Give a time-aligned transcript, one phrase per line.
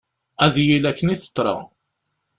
[0.45, 1.55] Ad yili akken i teḍra.